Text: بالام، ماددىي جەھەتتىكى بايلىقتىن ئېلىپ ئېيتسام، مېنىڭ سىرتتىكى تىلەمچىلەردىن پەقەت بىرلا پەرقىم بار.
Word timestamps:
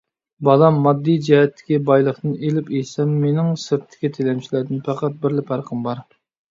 بالام، 0.47 0.79
ماددىي 0.85 1.19
جەھەتتىكى 1.27 1.77
بايلىقتىن 1.91 2.33
ئېلىپ 2.49 2.73
ئېيتسام، 2.73 3.15
مېنىڭ 3.27 3.55
سىرتتىكى 3.69 4.15
تىلەمچىلەردىن 4.19 4.85
پەقەت 4.91 5.23
بىرلا 5.27 5.51
پەرقىم 5.53 5.89
بار. 5.91 6.07